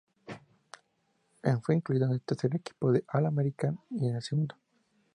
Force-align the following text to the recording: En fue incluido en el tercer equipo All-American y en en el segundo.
En 1.43 1.61
fue 1.61 1.75
incluido 1.75 2.07
en 2.07 2.13
el 2.13 2.21
tercer 2.21 2.55
equipo 2.55 2.91
All-American 3.09 3.79
y 3.91 4.05
en 4.05 4.09
en 4.09 4.15
el 4.15 4.21
segundo. 4.23 4.55